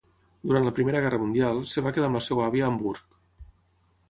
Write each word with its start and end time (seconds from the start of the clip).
Durant 0.51 0.63
la 0.67 0.71
Primera 0.79 1.01
Guerra 1.03 1.19
Mundial, 1.25 1.61
es 1.67 1.75
va 1.89 1.93
quedar 1.99 2.09
amb 2.09 2.19
la 2.21 2.25
seva 2.29 2.47
àvia 2.47 2.67
a 2.67 2.71
Hamburg. 2.75 3.19